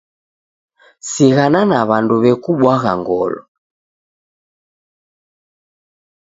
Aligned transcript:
Sighana 1.11 1.61
na 1.69 1.79
w'andu 1.89 2.15
w'ekubwagha 2.23 2.91
ngolo. 2.99 3.41